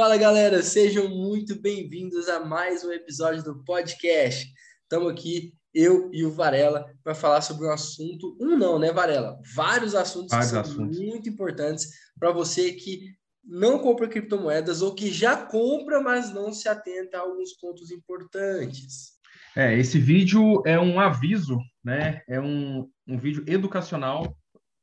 [0.00, 4.48] Fala galera, sejam muito bem-vindos a mais um episódio do podcast.
[4.84, 9.40] Estamos aqui, eu e o Varela, para falar sobre um assunto, um não, né, Varela?
[9.56, 11.00] Vários assuntos Vários que são assuntos.
[11.00, 13.12] muito importantes para você que
[13.44, 19.14] não compra criptomoedas ou que já compra, mas não se atenta a alguns pontos importantes.
[19.56, 22.22] É, esse vídeo é um aviso, né?
[22.28, 24.32] É um, um vídeo educacional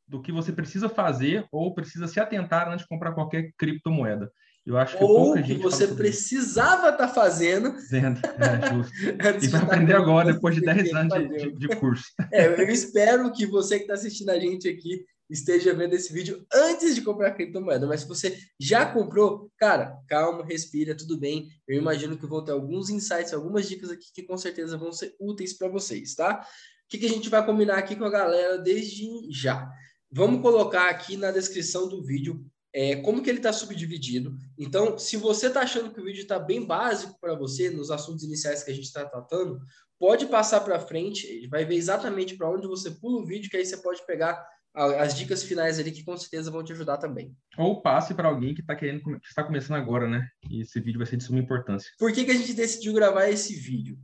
[0.06, 4.30] do que você precisa fazer ou precisa se atentar antes de comprar qualquer criptomoeda.
[4.66, 8.94] Eu acho que Ou pouca que você precisava estar fazendo Dizendo, é, justo.
[9.46, 12.06] E vai aprender agora, depois de você 10 tem que anos de- de curso.
[12.34, 16.46] É, eu espero que você que está assistindo a gente aqui esteja vendo esse vídeo
[16.54, 17.86] antes de comprar criptomoeda.
[17.86, 21.48] Mas se você já comprou, cara, calma, respira, tudo bem.
[21.68, 25.16] Eu imagino que vão ter alguns insights, algumas dicas aqui que com certeza vão ser
[25.20, 26.42] úteis para vocês, tá?
[26.86, 29.68] O que, que a gente vai combinar aqui com a galera desde já?
[30.12, 34.38] Vamos colocar aqui na descrição do vídeo é, como que ele está subdividido.
[34.58, 38.26] Então, se você está achando que o vídeo está bem básico para você, nos assuntos
[38.26, 39.62] iniciais que a gente está tratando,
[39.98, 43.56] pode passar para frente, ele vai ver exatamente para onde você pula o vídeo, que
[43.56, 47.34] aí você pode pegar as dicas finais ali, que com certeza vão te ajudar também.
[47.58, 50.28] Ou passe para alguém que está querendo, que está começando agora, né?
[50.50, 51.90] E esse vídeo vai ser de suma importância.
[51.98, 53.98] Por que, que a gente decidiu gravar esse vídeo?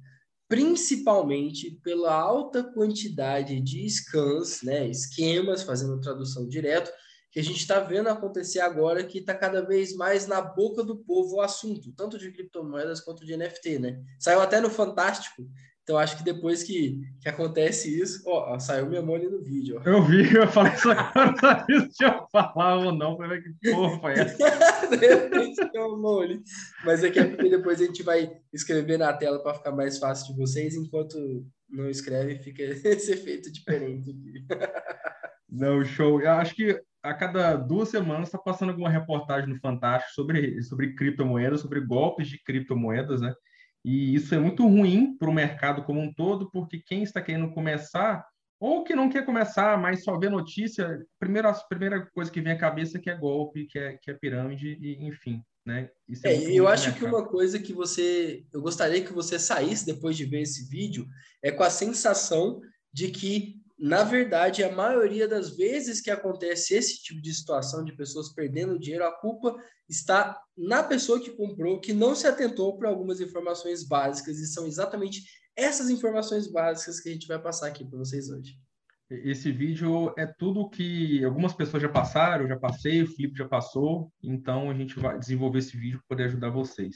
[0.47, 6.89] Principalmente pela alta quantidade de scans, né, esquemas, fazendo tradução direto,
[7.31, 10.97] que a gente está vendo acontecer agora, que está cada vez mais na boca do
[10.97, 14.01] povo o assunto, tanto de criptomoedas quanto de NFT, né?
[14.19, 15.47] Saiu até no Fantástico,
[15.83, 19.79] então acho que depois que, que acontece isso, ó, saiu minha mão ali no vídeo,
[19.79, 19.89] ó.
[19.89, 23.17] Eu vi, eu falei isso agora, não sabia se eu falava ou não.
[23.17, 24.37] Falei, que porra foi essa?
[26.85, 30.33] Mas aqui é porque depois a gente vai escrever na tela para ficar mais fácil
[30.33, 31.17] de vocês, enquanto
[31.69, 34.45] não escreve, fica esse efeito diferente aqui.
[35.49, 36.21] Não, show.
[36.21, 40.93] Eu acho que a cada duas semanas está passando alguma reportagem no Fantástico sobre, sobre
[40.95, 43.33] criptomoedas, sobre golpes de criptomoedas, né?
[43.83, 47.51] E isso é muito ruim para o mercado como um todo, porque quem está querendo
[47.51, 48.23] começar,
[48.59, 52.53] ou que não quer começar, mas só vê notícia, primeiro, a primeira coisa que vem
[52.53, 55.89] à cabeça é que é golpe, que é, que é pirâmide, e, enfim, né?
[56.07, 58.45] Isso É, ruim eu acho que uma coisa que você.
[58.53, 61.07] Eu gostaria que você saísse depois de ver esse vídeo
[61.41, 62.61] é com a sensação
[62.93, 67.95] de que, na verdade, a maioria das vezes que acontece esse tipo de situação de
[67.95, 69.55] pessoas perdendo dinheiro, a culpa
[69.89, 74.67] está na pessoa que comprou, que não se atentou para algumas informações básicas, e são
[74.67, 75.23] exatamente
[75.55, 78.55] essas informações básicas que a gente vai passar aqui para vocês hoje.
[79.09, 83.47] Esse vídeo é tudo que algumas pessoas já passaram, eu já passei, o Felipe já
[83.47, 86.95] passou, então a gente vai desenvolver esse vídeo para poder ajudar vocês.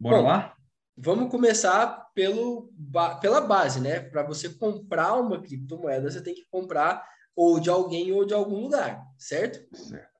[0.00, 0.56] Bora Bom, lá?
[0.96, 2.72] Vamos começar pelo,
[3.20, 4.00] pela base, né?
[4.00, 8.60] Para você comprar uma criptomoeda, você tem que comprar ou de alguém ou de algum
[8.60, 9.66] lugar, certo?
[9.76, 10.16] Certo.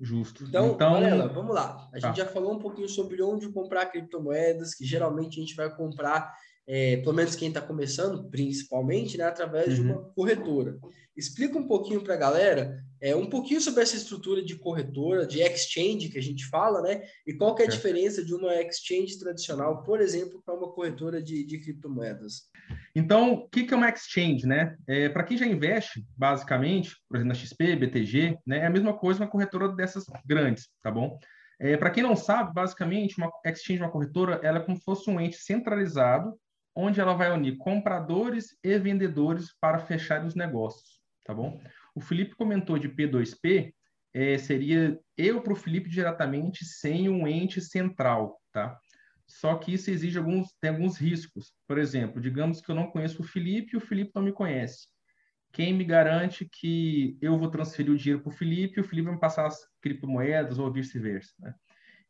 [0.00, 0.44] Justo.
[0.44, 1.88] Então, Então, Varela, vamos lá.
[1.92, 2.08] A Tá.
[2.08, 6.32] gente já falou um pouquinho sobre onde comprar criptomoedas, que geralmente a gente vai comprar,
[6.66, 9.90] é, pelo menos quem está começando, principalmente, né, através de Uhum.
[9.92, 10.78] uma corretora.
[11.16, 15.40] Explica um pouquinho para a galera, é, um pouquinho sobre essa estrutura de corretora, de
[15.40, 17.02] exchange que a gente fala, né?
[17.26, 17.82] E qual que é a Certo.
[17.82, 22.50] diferença de uma exchange tradicional, por exemplo, para uma corretora de, de criptomoedas?
[22.94, 24.76] então, o que que é uma exchange, né?
[24.86, 28.92] É, para quem já investe, basicamente, por exemplo, na XP, BTG, né, é a mesma
[28.92, 31.18] coisa uma corretora dessas grandes, tá bom?
[31.58, 35.10] É, para quem não sabe, basicamente, uma exchange, uma corretora, ela é como se fosse
[35.10, 36.34] um ente centralizado,
[36.74, 41.60] onde ela vai unir compradores e vendedores para fechar os negócios, tá bom?
[41.94, 43.72] O Felipe comentou de P2P,
[44.12, 48.78] é, seria eu para o Felipe diretamente sem um ente central, tá?
[49.26, 51.52] Só que isso exige alguns, tem alguns riscos.
[51.66, 54.88] Por exemplo, digamos que eu não conheço o Felipe e o Felipe não me conhece.
[55.52, 59.06] Quem me garante que eu vou transferir o dinheiro para o Felipe e o Felipe
[59.06, 61.54] vai me passar as criptomoedas ou vice-versa, né?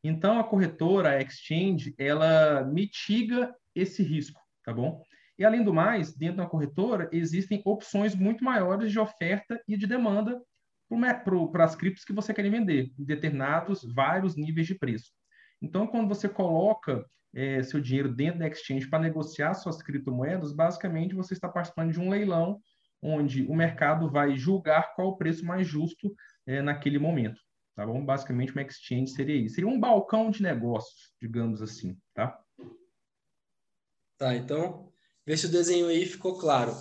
[0.02, 5.02] Então, a corretora, a exchange, ela mitiga esse risco, tá bom?
[5.40, 9.86] E, além do mais, dentro da corretora, existem opções muito maiores de oferta e de
[9.86, 10.38] demanda
[11.50, 15.12] para as criptos que você quer vender, em determinados, vários níveis de preço.
[15.62, 21.14] Então, quando você coloca eh, seu dinheiro dentro da exchange para negociar suas criptomoedas, basicamente
[21.14, 22.60] você está participando de um leilão
[23.00, 26.14] onde o mercado vai julgar qual o preço mais justo
[26.46, 27.40] eh, naquele momento,
[27.74, 28.04] tá bom?
[28.04, 29.54] Basicamente, uma exchange seria isso.
[29.54, 32.38] Seria um balcão de negócios, digamos assim, tá?
[34.18, 34.89] Tá, então,
[35.30, 36.74] vê se o desenho aí ficou claro.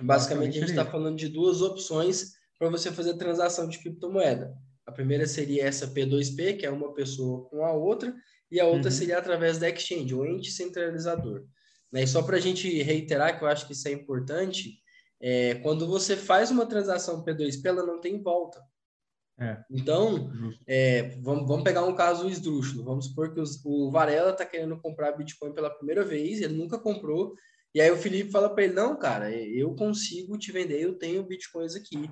[0.00, 4.56] Basicamente, a gente está falando de duas opções para você fazer transação de criptomoeda.
[4.86, 8.14] A primeira seria essa P2P, que é uma pessoa com a outra,
[8.50, 8.96] e a outra Uhum.
[8.96, 11.44] seria através da exchange, o ente centralizador.
[11.92, 12.04] Né?
[12.04, 14.78] E só para a gente reiterar, que eu acho que isso é importante,
[15.20, 18.58] é, quando você faz uma transação P2P, ela não tem volta.
[19.38, 19.58] É.
[19.70, 20.30] Então,
[20.66, 22.84] é, vamos, vamos pegar um caso esdrúxulo.
[22.84, 26.78] Vamos supor que os, o Varela está querendo comprar Bitcoin pela primeira vez, ele nunca
[26.78, 27.34] comprou,
[27.74, 31.22] e aí o Felipe fala para ele: Não, cara, eu consigo te vender, eu tenho
[31.22, 32.10] Bitcoins aqui.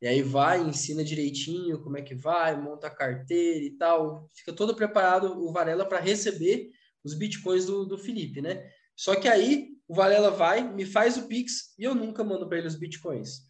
[0.00, 4.52] E aí vai, ensina direitinho como é que vai, monta a carteira e tal, fica
[4.52, 6.70] todo preparado o Varela para receber
[7.04, 8.68] os Bitcoins do, do Felipe, né?
[8.96, 12.58] Só que aí o Varela vai, me faz o Pix e eu nunca mando para
[12.58, 13.42] ele os Bitcoins.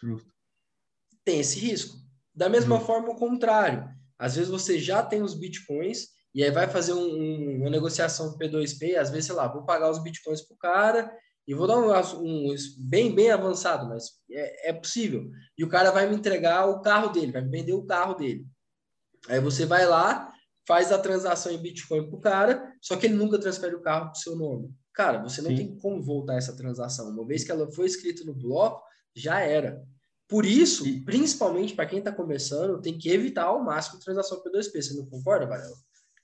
[0.00, 0.32] Justo.
[1.24, 1.96] Tem esse risco.
[2.34, 3.88] Da mesma forma, o contrário.
[4.18, 8.36] Às vezes você já tem os bitcoins e aí vai fazer um, um, uma negociação
[8.36, 11.12] P2P, às vezes, sei lá, vou pagar os bitcoins para o cara
[11.46, 11.90] e vou dar um,
[12.22, 15.30] um, bem, bem avançado, mas é, é possível.
[15.56, 18.46] E o cara vai me entregar o carro dele, vai me vender o carro dele.
[19.28, 20.30] Aí você vai lá,
[20.66, 24.10] faz a transação em Bitcoin para o cara, só que ele nunca transfere o carro
[24.10, 24.70] para o seu nome.
[24.92, 25.56] Cara, você não Sim.
[25.56, 27.08] tem como voltar essa transação.
[27.08, 28.82] Uma vez que ela foi escrita no bloco,
[29.14, 29.82] já era.
[30.28, 31.00] Por isso, e...
[31.02, 34.82] principalmente para quem está começando, tem que evitar ao máximo transação P2P.
[34.82, 35.76] Você não concorda, Varela?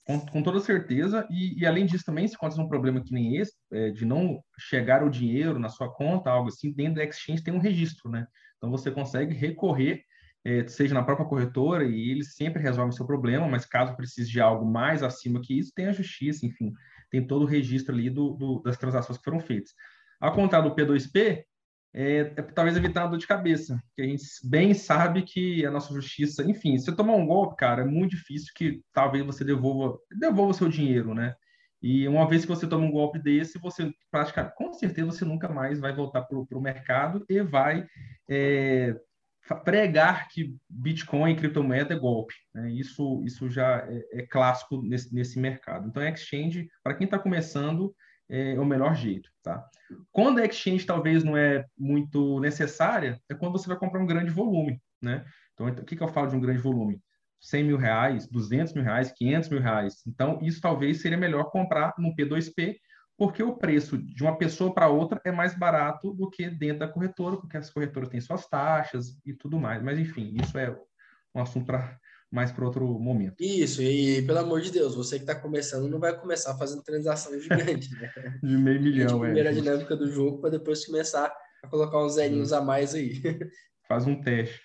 [0.06, 3.36] Com, com, toda certeza, e, e, além disso também, se acontecer um problema que nem
[3.36, 7.42] esse, é, de não chegar o dinheiro na sua conta, algo assim, dentro da Exchange
[7.42, 8.26] tem um registro, né?
[8.58, 10.02] Então você consegue recorrer,
[10.44, 14.30] é, seja na própria corretora, e eles sempre resolvem o seu problema, mas caso precise
[14.30, 16.72] de algo mais acima que isso, tem a justiça, enfim,
[17.10, 19.72] tem todo o registro ali do, do das transações que foram feitas.
[20.20, 21.44] Ao contrário do P2P,
[21.94, 25.70] é, é, talvez evitar a dor de cabeça, que a gente bem sabe que a
[25.70, 29.44] nossa justiça, enfim, se você tomar um golpe, cara, é muito difícil que talvez você
[29.44, 31.34] devolva, devolva seu dinheiro, né?
[31.80, 35.48] E uma vez que você toma um golpe desse, você praticamente, com certeza, você nunca
[35.48, 37.86] mais vai voltar para o mercado e vai
[38.28, 38.96] é,
[39.64, 42.34] pregar que Bitcoin criptomoeda é golpe.
[42.54, 42.72] Né?
[42.72, 45.86] Isso, isso já é, é clássico nesse, nesse mercado.
[45.86, 47.94] Então, exchange, para quem está começando,
[48.28, 49.68] é o melhor jeito, tá?
[50.10, 54.30] Quando a exchange talvez não é muito necessária, é quando você vai comprar um grande
[54.30, 55.24] volume, né?
[55.52, 57.00] Então, o que, que eu falo de um grande volume?
[57.40, 60.02] 100 mil reais, 200 mil reais, 500 mil reais.
[60.06, 62.76] Então, isso talvez seria melhor comprar no P2P,
[63.16, 66.88] porque o preço de uma pessoa para outra é mais barato do que dentro da
[66.88, 69.82] corretora, porque as corretoras têm suas taxas e tudo mais.
[69.82, 70.74] Mas, enfim, isso é
[71.34, 71.98] um assunto para
[72.34, 73.36] mais para outro momento.
[73.38, 77.38] Isso, e pelo amor de Deus, você que está começando não vai começar fazendo transação
[77.38, 78.10] gigante, né?
[78.42, 79.28] de meio milhão, é.
[79.28, 81.32] Primeira dinâmica do jogo para depois começar
[81.62, 83.22] a colocar uns zerinhos a mais aí.
[83.86, 84.60] Faz um teste.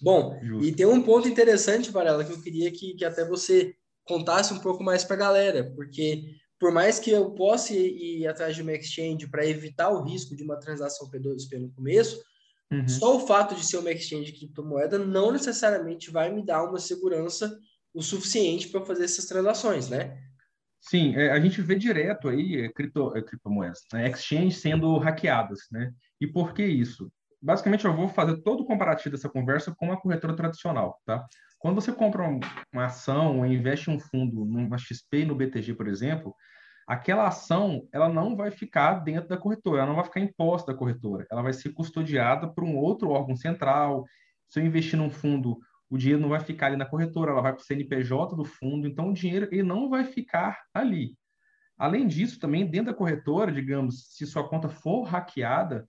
[0.00, 0.66] Bom, Justo.
[0.66, 3.74] e tem um ponto interessante, Varela, que eu queria que, que até você
[4.06, 6.22] contasse um pouco mais para a galera, porque
[6.58, 10.42] por mais que eu possa ir, atrás de uma exchange para evitar o risco de
[10.42, 12.18] uma transação P2P no começo,
[12.70, 12.88] Uhum.
[12.88, 16.78] Só o fato de ser uma exchange de criptomoeda não necessariamente vai me dar uma
[16.78, 17.58] segurança
[17.94, 20.18] o suficiente para fazer essas transações, né?
[20.80, 24.08] Sim, é, a gente vê direto aí é, cripto, é, criptomoedas, né?
[24.08, 25.92] exchange sendo hackeadas, né?
[26.20, 27.10] E por que isso?
[27.40, 31.26] Basicamente, eu vou fazer todo o comparativo dessa conversa com a corretora tradicional, tá?
[31.58, 32.22] Quando você compra
[32.72, 36.34] uma ação ou investe em um fundo numa XP e no BTG, por exemplo,
[36.86, 40.78] aquela ação ela não vai ficar dentro da corretora, ela não vai ficar imposta da
[40.78, 44.04] corretora, ela vai ser custodiada por um outro órgão central.
[44.48, 45.58] Se eu investir num fundo,
[45.90, 48.86] o dinheiro não vai ficar ali na corretora, ela vai para o CNPJ do fundo,
[48.86, 51.16] então o dinheiro ele não vai ficar ali.
[51.76, 55.86] Além disso, também dentro da corretora, digamos, se sua conta for hackeada,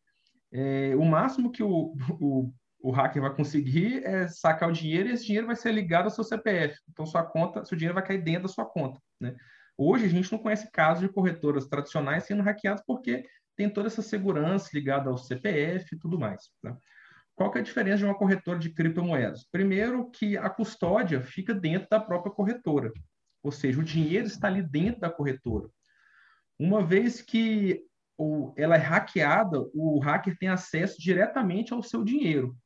[0.52, 5.12] é, o máximo que o, o, o hacker vai conseguir é sacar o dinheiro e
[5.14, 6.78] esse dinheiro vai ser ligado ao seu CPF.
[6.90, 9.00] Então, sua conta, seu dinheiro vai cair dentro da sua conta.
[9.20, 9.36] Né?
[9.78, 13.24] Hoje a gente não conhece casos de corretoras tradicionais sendo hackeadas porque
[13.56, 16.50] tem toda essa segurança ligada ao CPF e tudo mais.
[16.62, 16.76] Tá?
[17.36, 19.48] Qual que é a diferença de uma corretora de criptomoedas?
[19.52, 22.92] Primeiro, que a custódia fica dentro da própria corretora,
[23.44, 25.70] ou seja, o dinheiro está ali dentro da corretora.
[26.58, 27.84] Uma vez que
[28.56, 32.58] ela é hackeada, o hacker tem acesso diretamente ao seu dinheiro.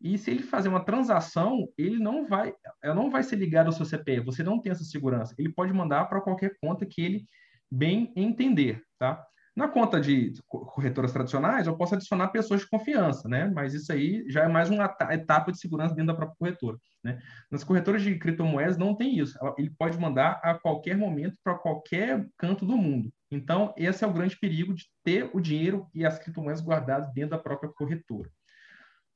[0.00, 3.72] E se ele fazer uma transação, ele não vai, ela não vai ser ligada ao
[3.72, 5.34] seu CPF, você não tem essa segurança.
[5.38, 7.24] Ele pode mandar para qualquer conta que ele
[7.70, 9.24] bem entender, tá?
[9.58, 13.50] Na conta de corretoras tradicionais, eu posso adicionar pessoas de confiança, né?
[13.52, 17.20] Mas isso aí já é mais uma etapa de segurança dentro da própria corretora, né?
[17.50, 19.36] Nas corretoras de criptomoedas não tem isso.
[19.58, 23.12] Ele pode mandar a qualquer momento para qualquer canto do mundo.
[23.32, 27.30] Então, esse é o grande perigo de ter o dinheiro e as criptomoedas guardadas dentro
[27.30, 28.30] da própria corretora.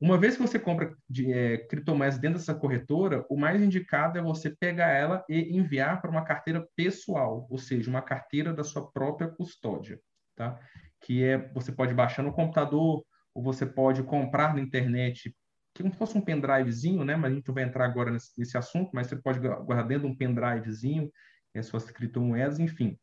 [0.03, 4.21] Uma vez que você compra de, é, criptomoedas dentro dessa corretora, o mais indicado é
[4.21, 8.91] você pegar ela e enviar para uma carteira pessoal, ou seja, uma carteira da sua
[8.91, 10.01] própria custódia,
[10.35, 10.59] tá?
[11.01, 15.33] Que é você pode baixar no computador ou você pode comprar na internet,
[15.73, 17.15] que como se fosse um pendrivezinho, né?
[17.15, 20.09] Mas a gente não vai entrar agora nesse, nesse assunto, mas você pode guardar dentro
[20.09, 21.13] de um pendrivezinho
[21.55, 22.99] as suas criptomoedas, enfim.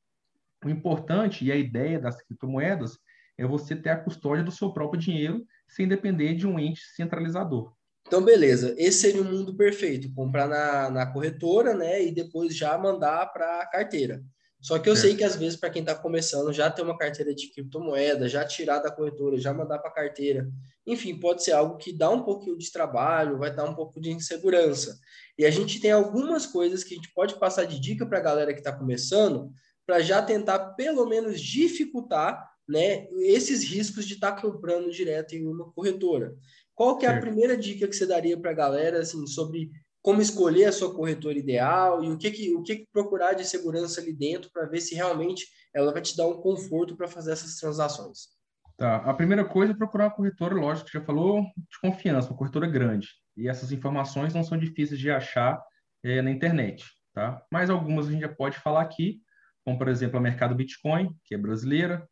[0.66, 3.00] O importante e a ideia das criptomoedas
[3.38, 7.74] é você ter a custódia do seu próprio dinheiro sem depender de um ente centralizador.
[8.08, 12.78] Então, beleza, esse seria o mundo perfeito, comprar na, na corretora, né, e depois já
[12.78, 14.24] mandar para a carteira.
[14.62, 14.96] Só que eu é.
[14.96, 18.44] sei que às vezes, para quem está começando, já ter uma carteira de criptomoeda, já
[18.44, 20.50] tirar da corretora, já mandar para a carteira,
[20.86, 24.12] enfim, pode ser algo que dá um pouquinho de trabalho, vai dar um pouco de
[24.12, 25.00] insegurança.
[25.38, 28.22] E a gente tem algumas coisas que a gente pode passar de dica para a
[28.24, 29.52] galera que está começando,
[29.86, 35.48] para já tentar pelo menos dificultar né, esses riscos de estar tá comprando direto em
[35.48, 36.36] uma corretora.
[36.76, 39.72] Qual que é a primeira dica que você daria para a galera assim, sobre
[40.02, 43.44] como escolher a sua corretora ideal e o que, que, o que, que procurar de
[43.44, 45.46] segurança ali dentro para ver se realmente
[45.76, 48.30] ela vai te dar um conforto para fazer essas transações.
[48.78, 48.98] Tá.
[48.98, 52.66] A primeira coisa é procurar uma corretora, lógico, que já falou, de confiança, uma corretora
[52.66, 53.10] grande.
[53.36, 55.62] E essas informações não são difíceis de achar
[56.02, 57.44] é, na internet, tá?
[57.52, 59.20] Mas algumas a gente já pode falar aqui,
[59.66, 62.08] como, por exemplo, a Mercado Bitcoin, que é brasileira.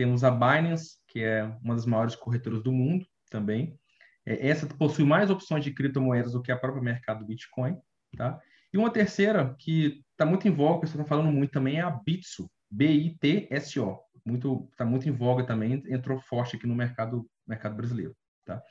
[0.00, 3.78] Temos a Binance, que é uma das maiores corretoras do mundo também.
[4.24, 7.76] É, essa possui mais opções de criptomoedas do que a própria mercado Bitcoin,
[8.16, 8.40] tá?
[8.72, 11.90] E uma terceira que está muito em voga, você está falando muito também, é a
[11.90, 13.98] Bitso, B-I-T-S-O.
[14.24, 18.16] Muito, está muito em voga também, entrou forte aqui no mercado, mercado brasileiro,
[18.46, 18.62] tá?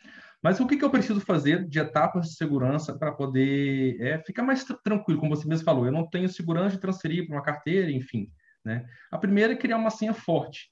[0.42, 4.42] Mas o que, que eu preciso fazer de etapas de segurança para poder é, ficar
[4.42, 5.86] mais tranquilo, como você mesmo falou?
[5.86, 8.32] Eu não tenho segurança de transferir para uma carteira, enfim.
[8.66, 8.84] Né?
[9.12, 10.72] A primeira é criar uma senha forte,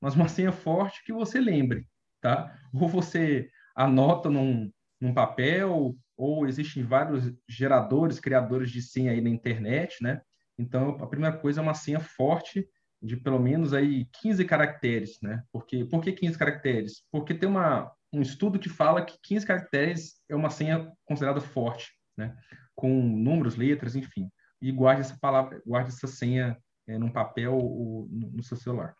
[0.00, 1.86] mas uma senha forte que você lembre,
[2.20, 2.54] tá?
[2.72, 9.30] Ou você anota num, num papel, ou existem vários geradores, criadores de senha aí na
[9.30, 10.20] internet, né?
[10.58, 12.68] Então, a primeira coisa é uma senha forte
[13.00, 15.42] de pelo menos aí 15 caracteres, né?
[15.52, 17.04] Porque, por que 15 caracteres?
[17.12, 21.92] Porque tem uma, um estudo que fala que 15 caracteres é uma senha considerada forte,
[22.16, 22.36] né?
[22.74, 24.28] Com números, letras, enfim.
[24.60, 28.96] E guarde essa palavra, guarde essa senha é, num papel ou no, no seu celular.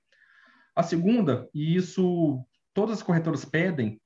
[0.79, 2.41] A segunda, e isso
[2.73, 4.01] todas as corretoras pedem,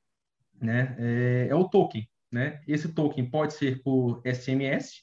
[0.59, 2.09] né, é, é o token.
[2.33, 2.63] Né?
[2.67, 5.03] Esse token pode ser por SMS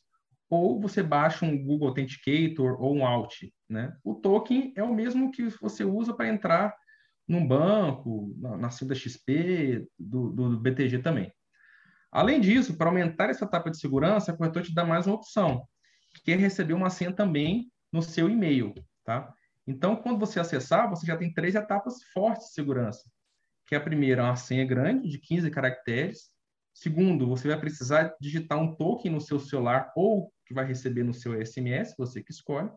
[0.50, 3.44] ou você baixa um Google Authenticator ou um Alt.
[3.70, 3.96] Né?
[4.04, 6.76] O token é o mesmo que você usa para entrar
[7.28, 11.32] num banco, na, na da XP, do, do, BTG também.
[12.12, 15.68] Além disso, para aumentar essa etapa de segurança, a corretora te dá mais uma opção,
[16.26, 18.74] que é receber uma senha também no seu e-mail.
[19.04, 19.32] Tá?
[19.70, 23.10] Então, quando você acessar, você já tem três etapas fortes de segurança
[23.68, 26.32] que a primeira é uma senha grande, de 15 caracteres.
[26.74, 31.14] Segundo, você vai precisar digitar um token no seu celular ou que vai receber no
[31.14, 32.72] seu SMS, você que escolhe.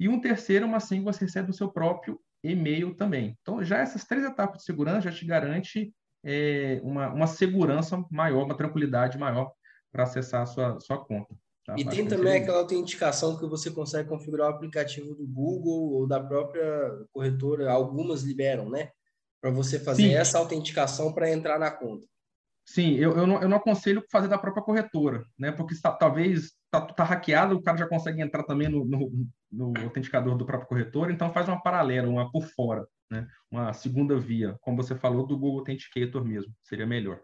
[0.00, 3.36] E um terceiro, uma senha que você recebe no seu próprio e-mail também.
[3.42, 8.46] Então, já essas três etapas de segurança já te garante é, uma, uma segurança maior,
[8.46, 9.52] uma tranquilidade maior
[9.92, 11.36] para acessar a sua, sua conta.
[11.64, 11.76] Tá?
[11.78, 16.20] E tem também aquela autenticação que você consegue configurar o aplicativo do Google ou da
[16.20, 18.90] própria corretora, algumas liberam, né?
[19.44, 20.14] para você fazer Sim.
[20.14, 22.06] essa autenticação para entrar na conta.
[22.66, 25.52] Sim, eu, eu, não, eu não aconselho fazer da própria corretora, né?
[25.52, 29.12] Porque tá, talvez tá, tá hackeado, o cara já consegue entrar também no, no,
[29.52, 33.28] no autenticador do próprio corretor, então faz uma paralela, uma por fora, né?
[33.50, 37.20] Uma segunda via, como você falou, do Google Authenticator mesmo, seria melhor.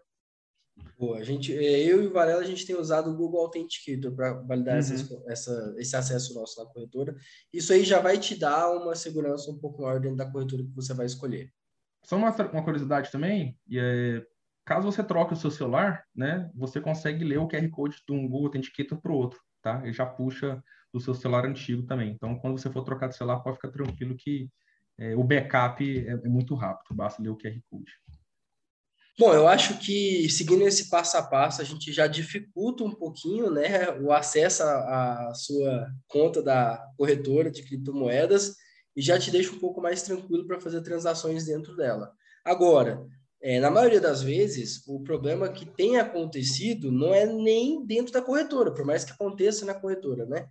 [0.97, 4.11] Boa, a gente, é, eu e o Varela, a gente tem usado o Google Authenticator
[4.11, 4.79] para validar uhum.
[4.79, 7.15] essas, essa, esse acesso nosso na corretora.
[7.51, 10.75] Isso aí já vai te dar uma segurança um pouco maior dentro da corretora que
[10.75, 11.51] você vai escolher.
[12.03, 14.23] Só uma, uma curiosidade também, e é,
[14.65, 18.27] caso você troque o seu celular, né, você consegue ler o QR Code de um
[18.27, 19.81] Google Authenticator para o outro, tá?
[19.83, 22.11] Ele já puxa do seu celular antigo também.
[22.11, 24.49] Então, quando você for trocar de celular, pode ficar tranquilo que
[24.97, 27.91] é, o backup é, é, muito rápido, basta ler o QR Code.
[29.19, 33.51] Bom, eu acho que seguindo esse passo a passo, a gente já dificulta um pouquinho
[33.51, 38.55] né, o acesso à sua conta da corretora de criptomoedas
[38.95, 42.11] e já te deixa um pouco mais tranquilo para fazer transações dentro dela.
[42.43, 43.05] Agora,
[43.41, 48.21] é, na maioria das vezes, o problema que tem acontecido não é nem dentro da
[48.21, 50.47] corretora, por mais que aconteça na corretora, né?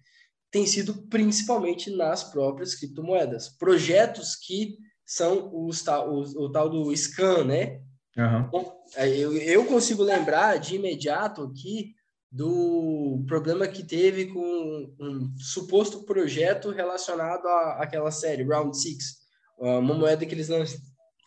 [0.50, 3.49] Tem sido principalmente nas próprias criptomoedas.
[3.49, 4.76] Projetos que
[5.07, 7.81] são os, os, o tal do scan, né?
[8.21, 8.50] Uhum.
[8.97, 11.95] Eu, eu consigo lembrar de imediato aqui
[12.31, 19.17] do problema que teve com um suposto projeto relacionado à, àquela série Round Six,
[19.59, 20.49] uma moeda que eles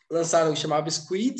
[0.09, 1.35] lançaram que chamava Squid,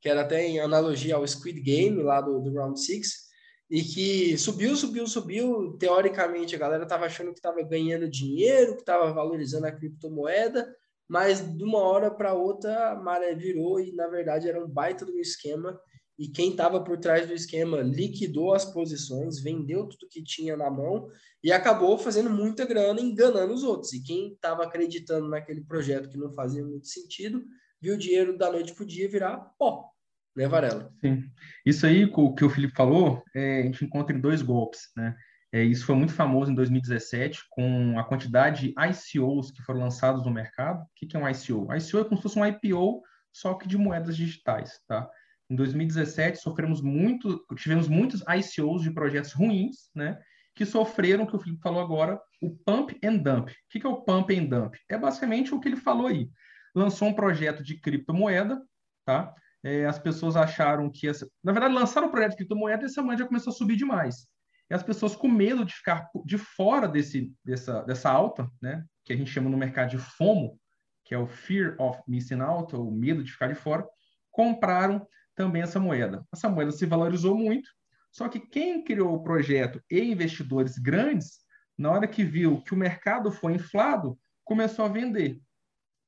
[0.00, 3.26] que era até em analogia ao Squid Game lá do, do Round Six,
[3.70, 5.76] e que subiu, subiu, subiu.
[5.78, 10.72] Teoricamente, a galera estava achando que estava ganhando dinheiro, que estava valorizando a criptomoeda,
[11.08, 15.04] mas de uma hora para outra a maré virou e, na verdade, era um baita
[15.04, 15.78] do esquema
[16.18, 20.70] e quem estava por trás do esquema liquidou as posições, vendeu tudo que tinha na
[20.70, 21.08] mão
[21.44, 23.92] e acabou fazendo muita grana enganando os outros.
[23.92, 27.44] E quem estava acreditando naquele projeto que não fazia muito sentido,
[27.80, 29.90] viu o dinheiro da noite para o dia virar pó.
[30.34, 30.90] né, Varela?
[31.00, 31.24] Sim.
[31.66, 35.14] Isso aí que o Felipe falou, é, a gente encontra em dois golpes, né?
[35.52, 40.24] É, isso foi muito famoso em 2017, com a quantidade de ICOs que foram lançados
[40.24, 40.82] no mercado.
[40.82, 41.72] O que, é um ICO?
[41.74, 45.08] ICO é como se fosse um IPO, só que de moedas digitais, tá?
[45.48, 50.18] Em 2017, sofremos muito, tivemos muitos ICOs de projetos ruins, né?
[50.54, 53.50] Que sofreram, que o Felipe falou agora, o pump and dump.
[53.50, 54.74] O que é o pump and dump?
[54.88, 56.28] É basicamente o que ele falou aí.
[56.74, 58.60] Lançou um projeto de criptomoeda,
[59.04, 59.32] tá?
[59.62, 61.28] É, as pessoas acharam que essa...
[61.42, 64.26] Na verdade, lançaram o projeto de criptomoeda e essa moeda já começou a subir demais.
[64.70, 68.84] E as pessoas com medo de ficar de fora desse, dessa, dessa alta, né?
[69.04, 70.58] Que a gente chama no mercado de FOMO,
[71.04, 73.86] que é o Fear of Missing Out, ou medo de ficar de fora,
[74.30, 75.06] compraram
[75.36, 76.26] também essa moeda.
[76.32, 77.70] Essa moeda se valorizou muito,
[78.10, 81.38] só que quem criou o projeto e investidores grandes,
[81.78, 85.40] na hora que viu que o mercado foi inflado, começou a vender.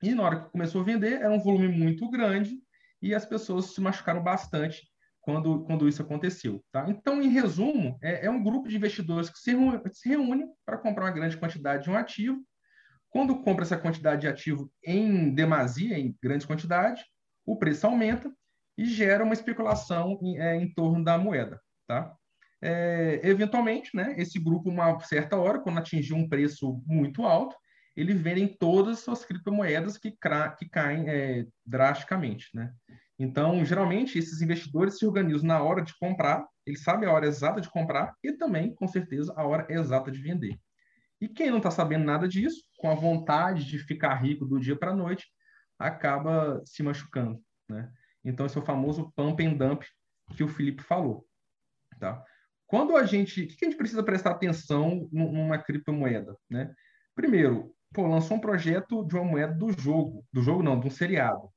[0.03, 2.59] E na hora que começou a vender, era um volume muito grande
[3.00, 4.88] e as pessoas se machucaram bastante
[5.28, 6.64] quando, quando isso aconteceu.
[6.73, 6.87] Tá?
[6.88, 9.52] Então, em resumo, é, é um grupo de investidores que se,
[10.08, 12.42] reúne para comprar uma grande quantidade de um ativo.
[13.11, 17.04] Quando compra essa quantidade de ativo em demasia, em grande quantidade,
[17.44, 18.32] o preço aumenta
[18.78, 21.61] e gera uma especulação em, é, em torno da moeda.
[21.87, 22.11] Tá?
[22.62, 27.54] É, eventualmente, né, esse grupo, uma certa hora, quando atingiu um preço muito alto,
[27.94, 32.49] ele vende todas as suas criptomoedas que, que caem é, drasticamente.
[32.54, 32.73] Né?
[33.18, 37.60] Então, geralmente, esses investidores se organizam na hora de comprar, eles sabem a hora exata
[37.60, 40.56] de comprar e também, com certeza, a hora exata de vender.
[41.20, 44.76] E quem não está sabendo nada disso, com a vontade de ficar rico do dia
[44.76, 45.26] para a noite,
[45.76, 47.42] acaba se machucando.
[47.68, 47.90] Né?
[48.25, 49.84] Então, esse é o famoso pump and dump
[50.37, 51.26] que o Felipe falou.
[51.98, 52.22] Tá?
[52.68, 53.42] Quando a gente.
[53.42, 56.37] O que a gente precisa prestar atenção numa criptomoeda?
[56.48, 56.72] Né?
[57.14, 60.25] Primeiro, pô, lançou um projeto de uma moeda do jogo.
[60.32, 61.50] Do jogo não, de um seriado.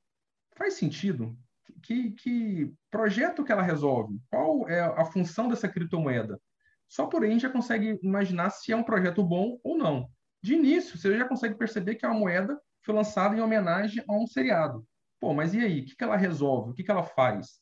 [0.56, 1.36] Faz sentido?
[1.82, 4.20] Que, que projeto que ela resolve?
[4.30, 6.40] Qual é a função dessa criptomoeda?
[6.88, 10.08] Só por aí a gente já consegue imaginar se é um projeto bom ou não.
[10.42, 14.12] De início, você já consegue perceber que é uma moeda foi lançada em homenagem a
[14.12, 14.84] um seriado.
[15.20, 15.80] Pô, mas e aí?
[15.82, 16.70] O que, ela resolve?
[16.70, 17.60] O que, que ela faz?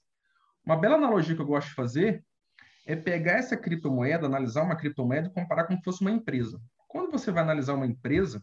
[0.65, 2.25] Uma bela analogia que eu gosto de fazer
[2.87, 6.61] é pegar essa criptomoeda, analisar uma criptomoeda e comparar como se fosse uma empresa.
[6.89, 8.43] Quando você vai analisar uma empresa,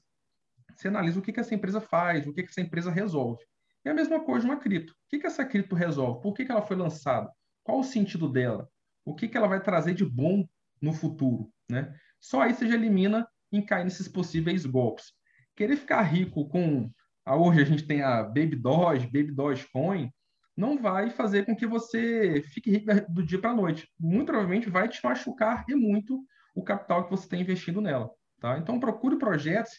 [0.75, 3.43] você analisa o que, que essa empresa faz, o que, que essa empresa resolve.
[3.87, 4.91] É a mesma coisa de uma cripto.
[4.91, 6.21] O que, que essa cripto resolve?
[6.21, 7.31] Por que, que ela foi lançada?
[7.63, 8.69] Qual o sentido dela?
[9.05, 10.45] O que, que ela vai trazer de bom
[10.81, 11.49] no futuro?
[11.69, 11.95] Né?
[12.19, 15.13] Só aí você já elimina em cair nesses possíveis golpes.
[15.55, 16.91] Querer ficar rico com
[17.25, 20.11] ah, hoje a gente tem a Baby Doge, Baby Doge Coin,
[20.55, 23.89] não vai fazer com que você fique rico do dia para a noite.
[23.97, 26.21] Muito provavelmente vai te machucar e muito
[26.53, 28.09] o capital que você tem investido nela.
[28.41, 28.57] Tá?
[28.57, 29.71] Então, procure projetos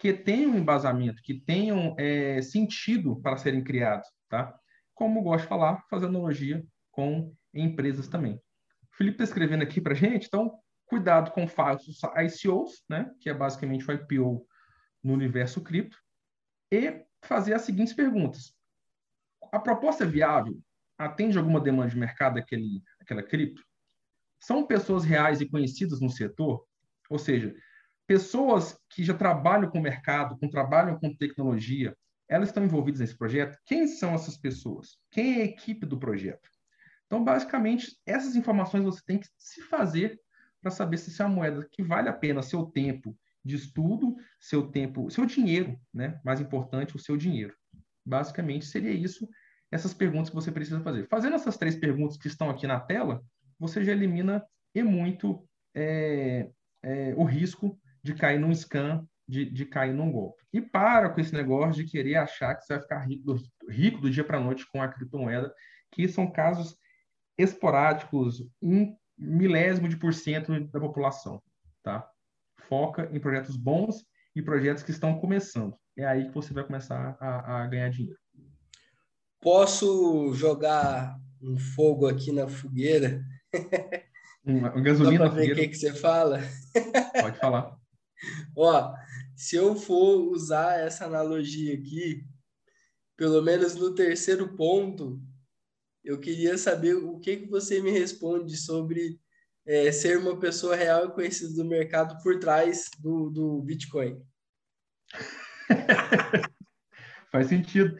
[0.00, 4.08] que tenham embasamento, que tenham é, sentido para serem criados.
[4.30, 4.58] Tá?
[4.94, 8.36] Como gosto de falar, fazer analogia com empresas também.
[8.90, 13.10] O Felipe está escrevendo aqui para gente, então, cuidado com falsos ICOs, né?
[13.20, 14.46] que é basicamente o IPO
[15.04, 15.98] no universo cripto
[16.72, 18.54] e fazer as seguintes perguntas.
[19.52, 20.58] A proposta é viável?
[20.96, 23.62] Atende alguma demanda de mercado daquele, daquela cripto?
[24.38, 26.66] São pessoas reais e conhecidas no setor?
[27.10, 27.54] Ou seja,
[28.10, 31.96] pessoas que já trabalham com o mercado, que trabalham com tecnologia,
[32.28, 33.56] elas estão envolvidas nesse projeto?
[33.64, 34.98] Quem são essas pessoas?
[35.12, 36.50] Quem é a equipe do projeto?
[37.06, 40.18] Então, basicamente, essas informações você tem que se fazer
[40.60, 44.16] para saber se isso é uma moeda que vale a pena seu tempo de estudo,
[44.40, 46.20] seu tempo, seu dinheiro, né?
[46.24, 47.54] Mais importante, o seu dinheiro.
[48.04, 49.28] Basicamente seria isso,
[49.70, 51.06] essas perguntas que você precisa fazer.
[51.08, 53.22] Fazendo essas três perguntas que estão aqui na tela,
[53.56, 54.44] você já elimina
[54.74, 56.50] e muito é,
[56.82, 60.42] é, o risco de cair num scam, de, de cair num golpe.
[60.52, 63.36] E para com esse negócio de querer achar que você vai ficar rico do,
[63.68, 65.52] rico do dia para a noite com a criptomoeda,
[65.92, 66.76] que são casos
[67.38, 71.42] esporádicos, um milésimo de por cento da população,
[71.82, 72.08] tá?
[72.70, 75.76] foca em projetos bons e projetos que estão começando.
[75.98, 78.18] É aí que você vai começar a, a ganhar dinheiro.
[79.40, 83.20] Posso jogar um fogo aqui na fogueira?
[84.46, 85.54] Um, um gasolina na fogueira.
[85.54, 86.40] O que, que você fala?
[87.20, 87.76] Pode falar.
[88.56, 88.94] Ó,
[89.34, 92.24] se eu for usar essa analogia aqui,
[93.16, 95.20] pelo menos no terceiro ponto,
[96.04, 99.20] eu queria saber o que, que você me responde sobre
[99.66, 104.20] é, ser uma pessoa real e conhecida do mercado por trás do, do Bitcoin.
[107.30, 107.96] faz sentido.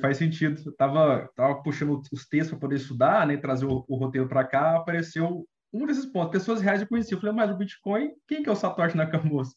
[0.00, 0.60] Faz sentido.
[0.66, 4.44] Eu tava, tava puxando os textos para poder estudar, né, trazer o, o roteiro para
[4.44, 6.32] cá, apareceu um desses pontos.
[6.32, 7.12] Pessoas reais eu conheci.
[7.12, 9.50] Eu falei, mas o Bitcoin, quem que é o Satoshi Nakamoto?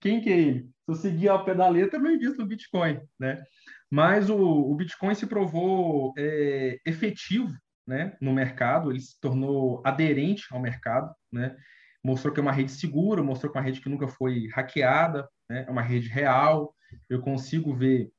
[0.00, 0.62] quem que é ele?
[0.62, 3.42] Se eu seguir ao pé da letra, eu não invisto no Bitcoin, né?
[3.90, 7.52] Mas o, o Bitcoin se provou é, efetivo
[7.86, 11.56] né, no mercado, ele se tornou aderente ao mercado, né?
[12.02, 15.28] mostrou que é uma rede segura, mostrou que é uma rede que nunca foi hackeada,
[15.48, 15.64] né?
[15.66, 16.74] é uma rede real,
[17.08, 18.10] eu consigo ver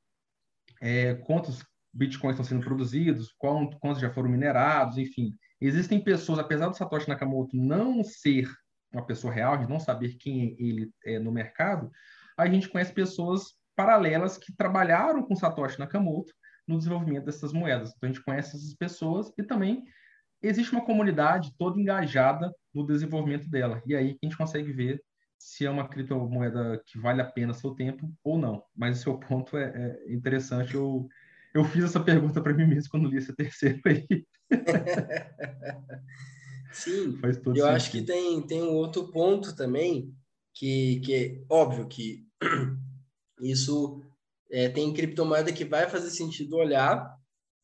[0.80, 5.36] é, quantos bitcoins estão sendo produzidos, quantos, já foram minerados, enfim.
[5.64, 8.50] Existem pessoas, apesar do Satoshi Nakamoto não ser
[8.92, 11.90] uma pessoa real, de não saber quem ele é no mercado,
[12.36, 16.32] a gente conhece pessoas paralelas que trabalharam com Satoshi Nakamoto
[16.66, 17.92] no desenvolvimento dessas moedas.
[17.96, 19.84] Então a gente conhece essas pessoas e também
[20.42, 23.80] existe uma comunidade toda engajada no desenvolvimento dela.
[23.86, 25.00] E aí a gente consegue ver
[25.38, 28.62] se é uma criptomoeda que vale a pena seu tempo ou não.
[28.74, 30.74] Mas o seu ponto é, é interessante.
[30.74, 31.08] Eu,
[31.54, 34.26] eu fiz essa pergunta para mim mesmo quando li esse terceiro aí.
[36.72, 37.66] Sim, eu sentido.
[37.66, 40.14] acho que tem, tem um outro ponto também,
[40.54, 42.26] que, que é óbvio que
[43.40, 44.02] isso
[44.50, 47.14] é, tem criptomoeda que vai fazer sentido olhar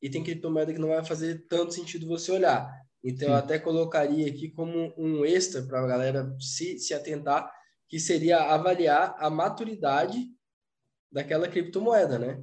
[0.00, 2.70] e tem criptomoeda que não vai fazer tanto sentido você olhar.
[3.02, 3.32] Então, Sim.
[3.32, 7.50] eu até colocaria aqui como um extra para a galera se, se atentar,
[7.88, 10.18] que seria avaliar a maturidade
[11.10, 12.42] daquela criptomoeda, né?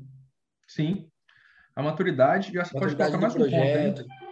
[0.68, 1.10] Sim.
[1.76, 4.02] A maturidade, e você pode colocar mais projeto.
[4.02, 4.25] um ponto,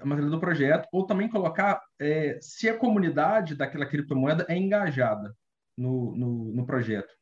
[0.00, 5.34] a maturidade do projeto, ou também colocar é, se a comunidade daquela criptomoeda é engajada
[5.76, 7.12] no, no, no projeto.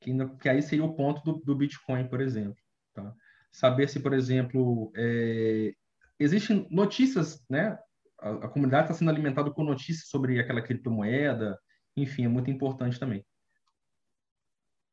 [0.00, 2.56] Que, que, aí seria o ponto do, do Bitcoin, por exemplo.
[2.94, 3.14] Tá?
[3.52, 5.72] Saber se, por exemplo, é,
[6.18, 7.78] existem notícias, né?
[8.18, 11.58] A, a comunidade está sendo alimentada com notícias sobre aquela criptomoeda,
[11.96, 13.24] enfim, é muito importante também.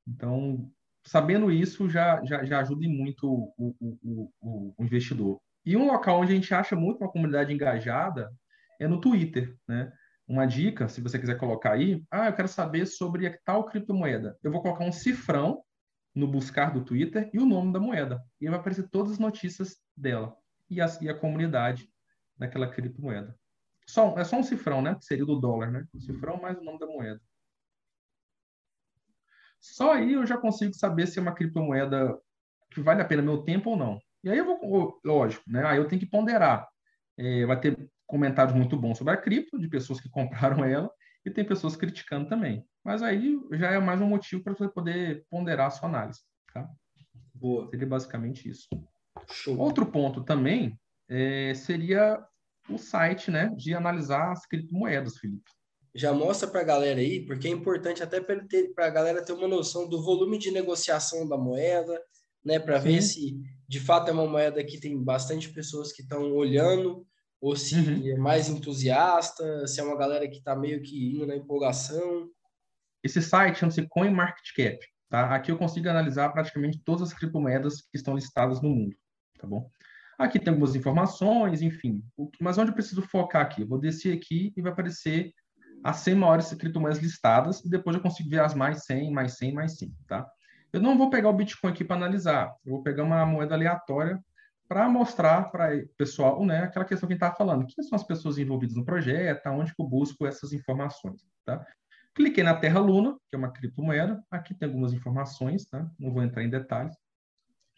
[0.07, 0.71] Então,
[1.05, 3.27] sabendo isso já, já, já ajuda muito
[3.57, 5.39] o, o, o, o, investidor.
[5.67, 8.33] E um local onde a gente acha muito uma comunidade engajada
[8.79, 9.91] é no Twitter, né?
[10.25, 14.37] Uma dica, se você quiser colocar aí, ah, eu quero saber sobre tal criptomoeda.
[14.41, 15.61] Eu vou colocar um cifrão
[16.15, 18.23] no buscar do Twitter e o nome da moeda.
[18.39, 20.33] E vai aparecer todas as notícias dela
[20.69, 21.91] e a, e a comunidade
[22.37, 23.37] daquela criptomoeda.
[23.85, 24.95] Só, é só um cifrão, né?
[24.95, 25.85] Que seria do dólar, né?
[25.93, 27.21] O cifrão mais o nome da moeda.
[29.59, 32.17] Só aí eu já consigo saber se é uma criptomoeda
[32.71, 33.99] que vale a pena meu tempo ou não.
[34.27, 35.65] E aí eu vou, lógico, né?
[35.65, 36.67] Aí eu tenho que ponderar.
[37.17, 40.91] É, vai ter comentários muito bons sobre a cripto, de pessoas que compraram ela,
[41.25, 42.65] e tem pessoas criticando também.
[42.83, 46.19] Mas aí já é mais um motivo para você poder ponderar a sua análise.
[46.53, 46.69] Tá?
[47.33, 47.69] Boa.
[47.69, 48.67] Seria basicamente isso.
[49.31, 49.57] Show.
[49.57, 50.77] Outro ponto também
[51.09, 52.21] é, seria
[52.69, 55.49] o site né, de analisar as criptomoedas, Felipe.
[55.95, 59.47] Já mostra para a galera aí, porque é importante até para a galera ter uma
[59.47, 61.99] noção do volume de negociação da moeda,
[62.47, 66.31] né, para ver se de fato é uma moeda que tem bastante pessoas que estão
[66.33, 67.05] olhando,
[67.39, 68.07] ou se uhum.
[68.07, 72.29] é mais entusiasta, se é uma galera que está meio que indo na empolgação.
[73.03, 74.79] Esse site chama-se CoinMarketCap.
[75.09, 75.35] Tá?
[75.35, 78.95] Aqui eu consigo analisar praticamente todas as criptomoedas que estão listadas no mundo
[79.37, 79.69] tá bom?
[80.17, 82.03] Aqui tem algumas informações, enfim.
[82.41, 83.61] Mas onde eu preciso focar aqui?
[83.61, 85.31] Eu vou descer aqui e vai aparecer
[85.83, 89.53] as 100 maiores criptomoedas listadas e depois eu consigo ver as mais 100, mais 100,
[89.53, 90.27] mais 100, tá?
[90.71, 92.55] Eu não vou pegar o Bitcoin aqui para analisar.
[92.65, 94.23] Eu vou pegar uma moeda aleatória
[94.67, 97.65] para mostrar para o pessoal, né, aquela questão que a gente estava falando.
[97.67, 99.47] Quem são as pessoas envolvidas no projeto?
[99.47, 101.65] Onde que eu busco essas informações, tá?
[102.13, 104.21] Cliquei na Terra Luna, que é uma criptomoeda.
[104.29, 105.89] Aqui tem algumas informações, tá?
[105.97, 106.95] Não vou entrar em detalhes.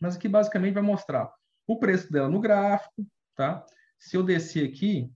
[0.02, 1.30] Mas aqui basicamente vai mostrar
[1.68, 3.64] o preço dela no gráfico, tá?
[4.00, 5.12] Se eu descer aqui,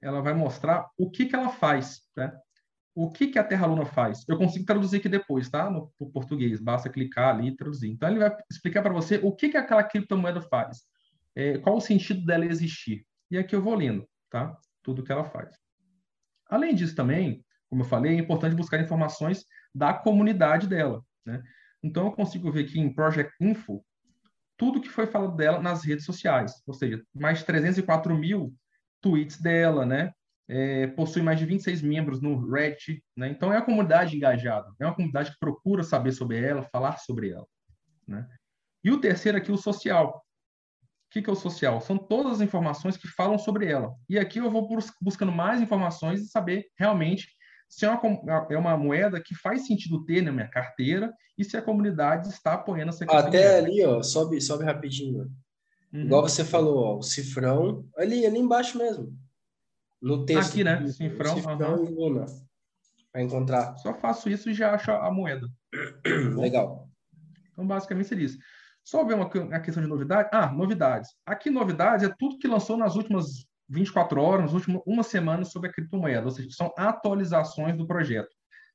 [0.00, 2.32] ela vai mostrar o que, que ela faz, né?
[2.94, 4.24] O que, que a Terra Luna faz?
[4.28, 5.70] Eu consigo traduzir aqui depois, tá?
[5.70, 7.90] No, português, basta clicar ali e traduzir.
[7.90, 10.82] Então, ele vai explicar para você o que, que aquela criptomoeda faz,
[11.34, 13.06] é, qual o sentido dela existir.
[13.30, 14.54] E aqui eu vou lendo, tá?
[14.82, 15.56] Tudo que ela faz.
[16.46, 21.42] Além disso também, como eu falei, é importante buscar informações da comunidade dela, né?
[21.82, 23.82] Então, eu consigo ver aqui em Project Info,
[24.58, 28.54] tudo que foi falado dela nas redes sociais, ou seja, mais de 304 mil
[29.00, 30.12] tweets dela, né?
[30.54, 33.30] É, possui mais de 26 membros no Reddit, né?
[33.30, 37.30] Então é uma comunidade engajada, é uma comunidade que procura saber sobre ela, falar sobre
[37.30, 37.46] ela,
[38.06, 38.28] né?
[38.84, 40.22] E o terceiro aqui, o social.
[41.06, 41.80] O que, que é o social?
[41.80, 43.94] São todas as informações que falam sobre ela.
[44.08, 47.28] E aqui eu vou bus buscando mais informações e saber realmente
[47.66, 51.56] se é uma, é uma moeda que faz sentido ter na minha carteira e se
[51.56, 55.30] a comunidade está apoiando essa Até ali, ó, sobe, sobe rapidinho.
[55.90, 56.02] Uhum.
[56.02, 59.16] Igual você falou, ó, o cifrão, ali, ali embaixo mesmo.
[60.02, 60.50] No texto.
[60.50, 60.86] Aqui, né?
[60.88, 61.86] Cifrão, cifrão uhum.
[61.86, 62.26] e Luna.
[63.12, 63.76] Para encontrar.
[63.76, 65.46] Só faço isso e já acho a moeda.
[66.36, 66.88] Legal.
[67.52, 68.38] Então, basicamente seria isso.
[68.82, 70.28] Só ver uma, uma questão de novidade.
[70.32, 71.10] Ah, novidades.
[71.24, 75.70] Aqui, novidades é tudo que lançou nas últimas 24 horas, nas últimas uma semana sobre
[75.70, 78.30] a criptomoeda, ou seja, são atualizações do projeto.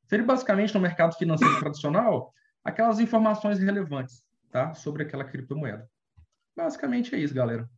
[0.06, 4.74] Seria basicamente no mercado financeiro tradicional aquelas informações relevantes, tá?
[4.74, 5.88] Sobre aquela criptomoeda.
[6.56, 7.70] Basicamente é isso, galera.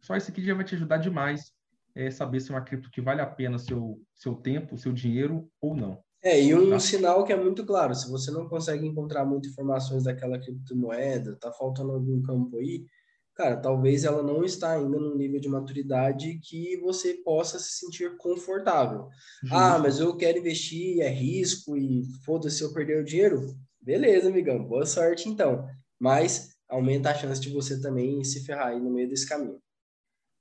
[0.00, 1.52] Só isso aqui já vai te ajudar demais
[1.94, 5.48] é, saber se é uma cripto que vale a pena seu seu tempo, seu dinheiro
[5.60, 6.02] ou não.
[6.22, 6.78] É, e um tá?
[6.80, 11.52] sinal que é muito claro, se você não consegue encontrar muitas informações daquela criptomoeda, tá
[11.52, 12.86] faltando algum campo aí,
[13.34, 18.16] cara, talvez ela não está ainda no nível de maturidade que você possa se sentir
[18.16, 19.08] confortável.
[19.42, 19.54] Justo.
[19.54, 23.54] Ah, mas eu quero investir, é risco e foda-se eu perder o dinheiro.
[23.78, 25.68] Beleza, amigão, boa sorte então.
[26.00, 29.60] Mas aumenta a chance de você também se ferrar aí no meio desse caminho.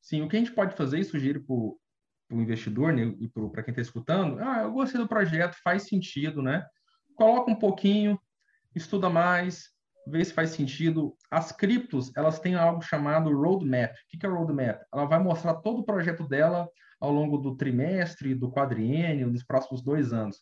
[0.04, 1.80] Sim, o que a gente pode fazer e sugerir para o
[2.32, 6.66] investidor né, e para quem está escutando, ah, eu gostei do projeto, faz sentido, né?
[7.16, 8.20] Coloca um pouquinho,
[8.76, 9.70] estuda mais,
[10.06, 11.16] vê se faz sentido.
[11.32, 13.94] As criptos, elas têm algo chamado roadmap.
[13.94, 14.82] O que é roadmap?
[14.94, 16.68] Ela vai mostrar todo o projeto dela
[17.00, 20.42] ao longo do trimestre, do quadriênio, nos próximos dois anos.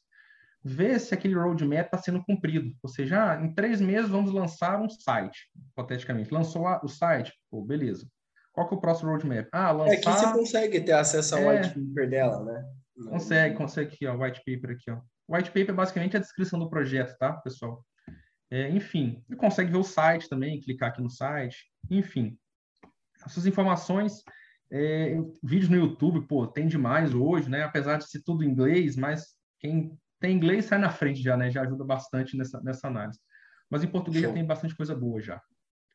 [0.63, 2.73] Vê se aquele roadmap está sendo cumprido.
[2.81, 6.33] Ou seja, ah, em três meses vamos lançar um site, hipoteticamente.
[6.33, 7.31] Lançou o site?
[7.51, 8.07] Pô, beleza.
[8.53, 9.47] Qual que é o próximo roadmap?
[9.51, 9.93] Ah, lançar...
[9.93, 11.61] É que você consegue ter acesso ao é...
[11.61, 12.65] white paper dela, né?
[13.09, 15.01] Consegue, consegue aqui, ó, white paper aqui, ó.
[15.29, 17.83] White paper é basicamente a descrição do projeto, tá, pessoal?
[18.49, 21.57] É, enfim, você consegue ver o site também, clicar aqui no site,
[21.89, 22.37] enfim.
[23.25, 24.23] Essas informações,
[24.69, 27.63] é, vídeos no YouTube, pô, tem demais hoje, né?
[27.63, 31.49] Apesar de ser tudo em inglês, mas quem tem inglês sai na frente já, né?
[31.49, 33.19] Já ajuda bastante nessa, nessa análise.
[33.69, 34.31] Mas em português Show.
[34.31, 35.41] já tem bastante coisa boa já,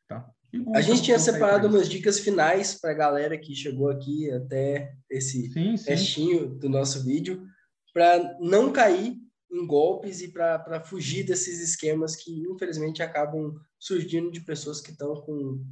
[0.07, 0.27] tá?
[0.73, 5.51] A gente tinha separado umas dicas finais para a galera que chegou aqui até esse
[5.51, 5.89] sim, sim.
[5.89, 7.45] restinho do nosso vídeo,
[7.93, 9.17] para não cair
[9.51, 15.15] em golpes e para fugir desses esquemas que, infelizmente, acabam surgindo de pessoas que estão
[15.21, 15.63] com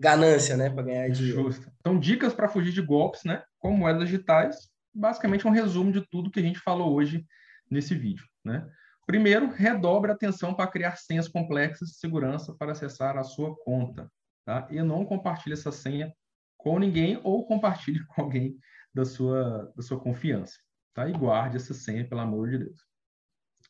[0.00, 1.42] ganância, né, para ganhar dinheiro.
[1.44, 1.70] Justo.
[1.80, 6.30] Então, dicas para fugir de golpes, né, com moedas digitais, basicamente um resumo de tudo
[6.30, 7.24] que a gente falou hoje
[7.70, 8.66] nesse vídeo, né?
[9.06, 14.10] Primeiro, redobre a atenção para criar senhas complexas de segurança para acessar a sua conta,
[14.44, 14.66] tá?
[14.70, 16.12] E não compartilhe essa senha
[16.56, 18.56] com ninguém ou compartilhe com alguém
[18.94, 20.54] da sua, da sua confiança,
[20.94, 21.08] tá?
[21.08, 22.78] E guarde essa senha, pelo amor de Deus.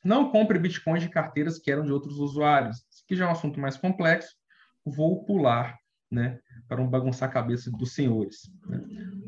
[0.05, 2.85] Não compre bitcoins de carteiras que eram de outros usuários.
[3.05, 4.35] Aqui já é um assunto mais complexo.
[4.85, 5.79] Vou pular,
[6.11, 8.43] né, para não bagunçar a cabeça dos senhores.
[8.67, 8.83] Né?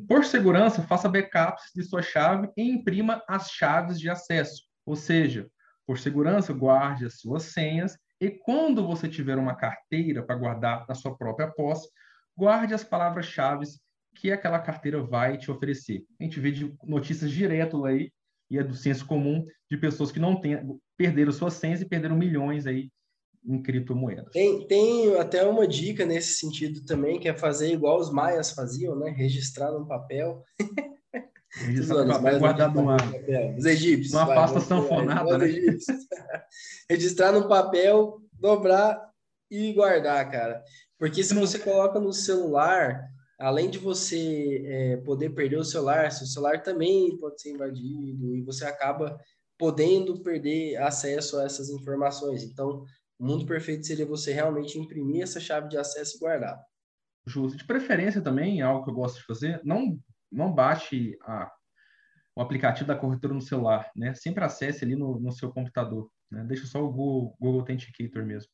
[0.06, 4.64] Por segurança, faça backups de sua chave e imprima as chaves de acesso.
[4.84, 5.48] Ou seja,
[5.86, 10.94] por segurança, guarde as suas senhas e quando você tiver uma carteira para guardar na
[10.94, 11.88] sua própria posse,
[12.36, 13.66] guarde as palavras-chave
[14.14, 16.04] que aquela carteira vai te oferecer.
[16.18, 18.10] A gente vê de notícias direto aí
[18.50, 20.58] e é do senso comum de pessoas que não têm,
[20.96, 22.90] perderam suas senhas e perderam milhões aí
[23.44, 24.32] em criptomoedas.
[24.32, 28.96] Tem, tem até uma dica nesse sentido também, que é fazer igual os maias faziam,
[28.98, 29.10] né?
[29.10, 30.42] Registrar num papel.
[31.56, 32.80] Registrar no papel guardado.
[33.56, 34.12] Os egípcios.
[34.12, 35.46] Uma pasta sanfonada, né?
[36.90, 39.10] Registrar no papel, dobrar
[39.50, 40.62] e guardar, cara.
[40.98, 46.26] Porque se você coloca no celular, além de você é, poder perder o celular, seu
[46.26, 49.18] celular também pode ser invadido e você acaba
[49.58, 52.42] podendo perder acesso a essas informações.
[52.42, 52.84] Então,
[53.18, 56.60] o mundo perfeito seria você realmente imprimir essa chave de acesso e guardar.
[57.26, 57.56] Justo.
[57.56, 59.98] De preferência também, algo que eu gosto de fazer, não,
[60.36, 61.50] não baixe a,
[62.36, 64.14] o aplicativo da corretora no celular, né?
[64.14, 66.10] Sempre acesse ali no, no seu computador.
[66.30, 66.44] Né?
[66.44, 68.50] Deixa só o Google, Google Authenticator mesmo.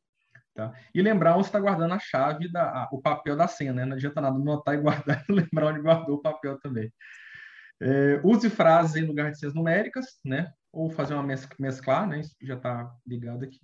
[0.55, 0.73] Tá?
[0.95, 3.85] E lembrar onde está guardando a chave, da, a, o papel da senha, né?
[3.85, 6.93] Não adianta nada notar e guardar e lembrar onde guardou o papel também.
[7.81, 10.53] É, use frases em lugar de senhas numéricas, né?
[10.71, 12.21] Ou fazer uma mesclar, né?
[12.21, 13.59] Isso já está ligado aqui.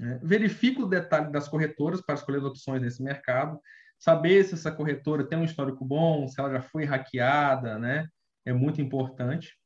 [0.00, 3.60] É, verifique o detalhe das corretoras para escolher opções nesse mercado.
[3.98, 8.06] Saber se essa corretora tem um histórico bom, se ela já foi hackeada, né?
[8.44, 9.56] É muito importante.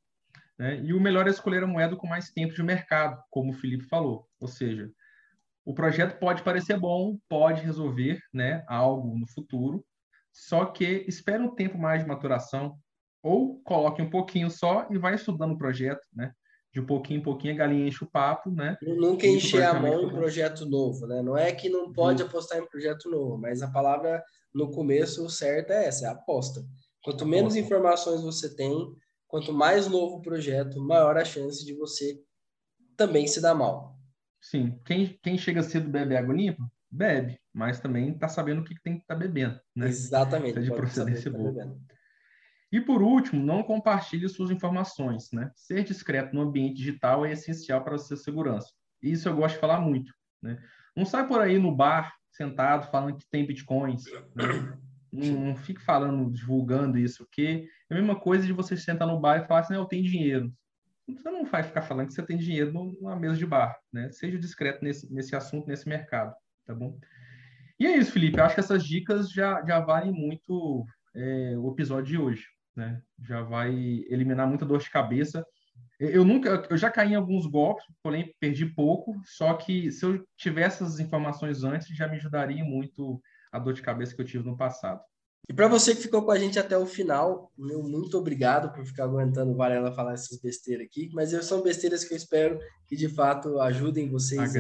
[0.59, 0.81] Né?
[0.83, 3.85] E o melhor é escolher a moeda com mais tempo de mercado, como o Felipe
[3.85, 4.29] falou.
[4.39, 4.91] Ou seja,
[5.65, 9.85] o projeto pode parecer bom, pode resolver né, algo no futuro,
[10.33, 12.79] só que espere um tempo mais de maturação,
[13.23, 16.33] ou coloque um pouquinho só e vai estudando o projeto, né?
[16.73, 18.77] De pouquinho em pouquinho a galinha enche o papo, né?
[18.81, 21.21] Nunca encher a mão em projeto novo, né?
[21.21, 24.23] Não é que não pode apostar em projeto novo, mas a palavra
[24.55, 26.65] no começo certa é essa, é aposta.
[27.03, 28.73] Quanto menos informações você tem,
[29.27, 32.21] quanto mais novo o projeto, maior a chance de você
[32.97, 33.99] também se dar mal.
[34.41, 38.75] Sim, quem, quem chega cedo bebe água limpa, bebe, mas também está sabendo o que
[38.83, 39.89] tem que estar tá bebendo, né?
[39.89, 40.59] Exatamente.
[40.59, 41.79] É de procedência tá boa.
[42.73, 45.51] E por último, não compartilhe suas informações, né?
[45.57, 48.69] Ser discreto no ambiente digital é essencial para a sua segurança.
[49.03, 50.63] Isso eu gosto de falar muito, né?
[50.97, 54.05] Não sai por aí no bar, sentado, falando que tem bitcoins,
[54.35, 54.79] né?
[55.13, 59.19] Não, não fique falando, divulgando isso, porque é a mesma coisa de você sentar no
[59.19, 60.53] bar e falar assim, eu tenho dinheiro.
[61.09, 64.13] você não vai ficar falando que você tem dinheiro numa mesa de bar, né?
[64.13, 66.33] Seja discreto nesse, nesse assunto, nesse mercado,
[66.65, 66.97] tá bom?
[67.81, 68.39] E é isso, Felipe.
[68.39, 73.03] Eu acho que essas dicas já, já valem muito é, o episódio de hoje, né?
[73.23, 73.73] Já vai
[74.09, 75.45] eliminar muita dor de cabeça.
[75.99, 79.21] Eu nunca, eu já caí em alguns golpes, porém perdi pouco.
[79.25, 83.21] Só que se eu tivesse essas informações antes, já me ajudaria muito
[83.53, 85.01] a dor de cabeça que eu tive no passado.
[85.49, 88.85] E para você que ficou com a gente até o final, meu muito obrigado por
[88.87, 92.95] ficar aguentando o Varela falar essas besteiras aqui, mas são besteiras que eu espero que
[92.95, 94.53] de fato ajudem vocês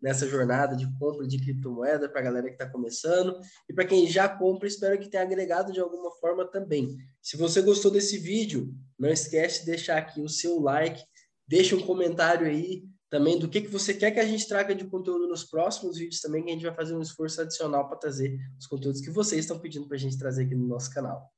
[0.00, 4.06] nessa jornada de compra de criptomoeda para a galera que está começando e para quem
[4.06, 6.94] já compra, espero que tenha agregado de alguma forma também.
[7.22, 11.02] Se você gostou desse vídeo, não esquece de deixar aqui o seu like,
[11.48, 14.84] deixa um comentário aí também do que, que você quer que a gente traga de
[14.84, 18.38] conteúdo nos próximos vídeos também, que a gente vai fazer um esforço adicional para trazer
[18.58, 21.30] os conteúdos que vocês estão pedindo para a gente trazer aqui no nosso canal.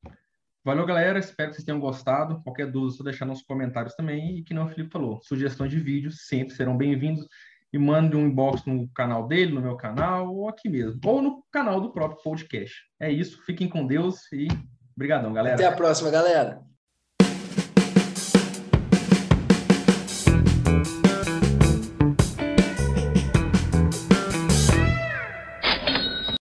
[0.65, 1.19] Valeu, galera.
[1.19, 2.43] Espero que vocês tenham gostado.
[2.43, 4.39] Qualquer dúvida, só deixar nos comentários também.
[4.39, 7.27] E que não o Felipe falou, sugestões de vídeos sempre serão bem-vindos.
[7.73, 11.01] E mande um inbox no canal dele, no meu canal, ou aqui mesmo.
[11.05, 12.75] Ou no canal do próprio podcast.
[13.01, 13.43] É isso.
[13.45, 14.49] Fiquem com Deus e
[14.97, 15.55] brigadão, galera.
[15.55, 16.68] Até a próxima, galera.